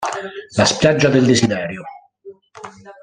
[0.55, 1.83] La spiaggia del desiderio